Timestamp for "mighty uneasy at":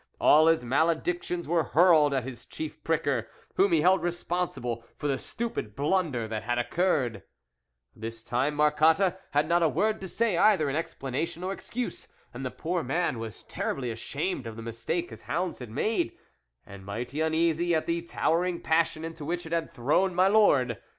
16.83-17.85